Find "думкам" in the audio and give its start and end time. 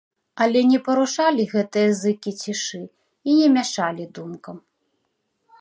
4.17-4.57